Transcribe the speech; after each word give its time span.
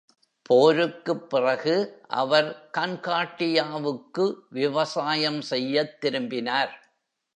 போருக்குப் 0.49 1.29
பிறகு, 1.29 2.01
அவர் 2.07 2.69
கான்கார்டியாவுக்கு 2.77 4.33
விவசாயம் 4.49 5.41
செய்யத் 5.41 6.01
திரும்பினார். 6.01 6.95